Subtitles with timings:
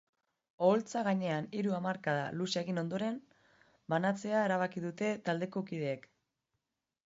[0.67, 3.21] Oholtza gainean hiru hamarkada luze egin ondoren,
[3.95, 6.13] banantzea erabaki dute taldeko kideek.